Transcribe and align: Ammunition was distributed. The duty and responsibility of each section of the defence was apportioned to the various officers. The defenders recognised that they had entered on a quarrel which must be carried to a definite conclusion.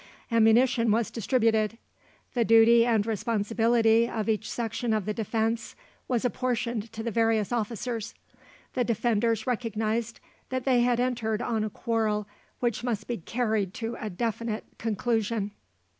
Ammunition 0.31 0.89
was 0.89 1.11
distributed. 1.11 1.77
The 2.33 2.43
duty 2.43 2.87
and 2.87 3.05
responsibility 3.05 4.09
of 4.09 4.27
each 4.27 4.49
section 4.49 4.93
of 4.95 5.05
the 5.05 5.13
defence 5.13 5.75
was 6.07 6.25
apportioned 6.25 6.91
to 6.93 7.03
the 7.03 7.11
various 7.11 7.51
officers. 7.51 8.15
The 8.73 8.83
defenders 8.83 9.45
recognised 9.45 10.19
that 10.49 10.65
they 10.65 10.81
had 10.81 10.99
entered 10.99 11.39
on 11.43 11.63
a 11.63 11.69
quarrel 11.69 12.27
which 12.61 12.83
must 12.83 13.07
be 13.07 13.17
carried 13.17 13.75
to 13.75 13.95
a 13.99 14.09
definite 14.09 14.63
conclusion. 14.79 15.51